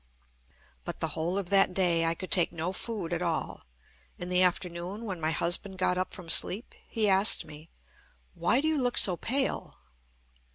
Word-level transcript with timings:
But 0.83 0.99
the 0.99 1.09
whole 1.09 1.37
of 1.37 1.51
that 1.51 1.75
day 1.75 2.05
I 2.05 2.15
could 2.15 2.31
take 2.31 2.51
no 2.51 2.73
food 2.73 3.13
at 3.13 3.21
all. 3.21 3.61
In 4.17 4.29
the 4.29 4.41
afternoon, 4.41 5.05
when 5.05 5.21
my 5.21 5.29
husband 5.29 5.77
got 5.77 5.95
up 5.95 6.11
from 6.11 6.27
sleep, 6.27 6.73
he 6.87 7.07
asked 7.07 7.45
me: 7.45 7.69
"Why 8.33 8.61
do 8.61 8.67
you 8.67 8.81
look 8.81 8.97
so 8.97 9.15
pale?" 9.15 9.75